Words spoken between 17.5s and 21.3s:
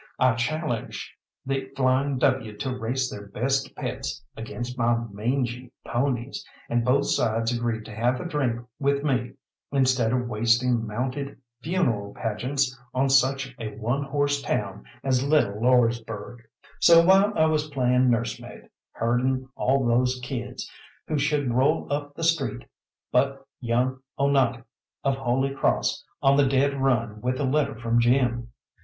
playing nursemaid, herding all those kids, who